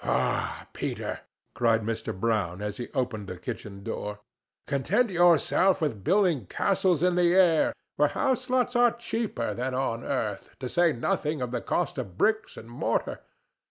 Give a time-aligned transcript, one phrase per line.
[0.03, 1.19] "Pho, Peter!"
[1.53, 2.19] cried Mr.
[2.19, 4.17] Brown as he opened the kitchen door;
[4.65, 10.03] "content yourself with building castles in the air, where house lots are cheaper than on
[10.03, 13.19] earth, to say nothing of the cost of bricks and mortar.